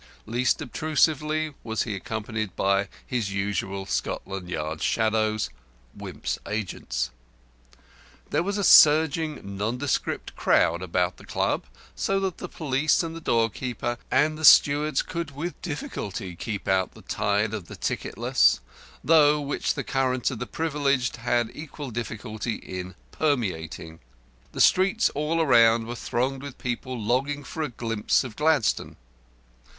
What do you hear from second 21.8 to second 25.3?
difficulty in permeating. The streets